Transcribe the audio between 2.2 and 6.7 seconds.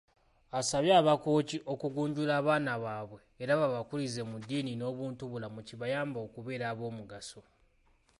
abaana baabwe era babakulize mu ddiini n'obuntu bulamu kibayambe okubeera